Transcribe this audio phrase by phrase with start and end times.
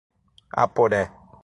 [0.63, 1.03] Aporé